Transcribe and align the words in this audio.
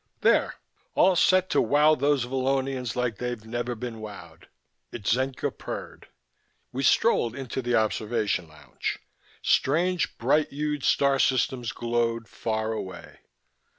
"There. 0.21 0.55
All 0.95 1.15
set 1.15 1.47
to 1.51 1.61
wow 1.61 1.93
those 1.93 2.25
Vallonians 2.25 2.95
like 2.95 3.17
they've 3.19 3.45
never 3.45 3.75
been 3.75 3.99
wowed." 3.99 4.45
Itzenca 4.91 5.51
purred. 5.55 6.07
We 6.71 6.81
strolled 6.81 7.35
into 7.35 7.61
the 7.61 7.75
observation 7.75 8.47
lounge. 8.49 8.97
Strange 9.43 10.17
bright 10.17 10.49
hued 10.51 10.83
star 10.83 11.19
systems 11.19 11.71
glowed 11.71 12.27
far 12.27 12.71
away. 12.71 13.19